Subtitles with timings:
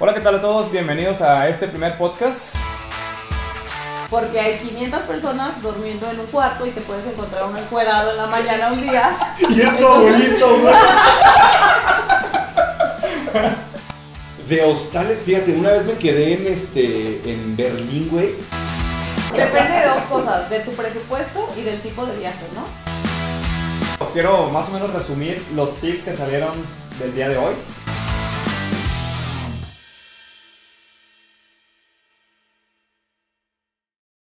[0.00, 0.70] Hola, ¿qué tal a todos?
[0.70, 2.54] Bienvenidos a este primer podcast.
[4.08, 8.18] Porque hay 500 personas durmiendo en un cuarto y te puedes encontrar un encuerado en
[8.18, 9.34] la mañana un día.
[9.40, 10.72] Y es tu abuelito, güey.
[14.48, 18.36] De hostales, fíjate, una vez me quedé en este en Berlín, güey.
[19.34, 24.06] Depende de dos cosas, de tu presupuesto y del tipo de viaje, ¿no?
[24.12, 26.52] Quiero más o menos resumir los tips que salieron
[27.00, 27.54] del día de hoy.